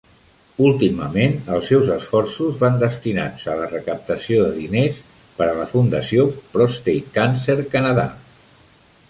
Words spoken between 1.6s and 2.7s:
seus esforços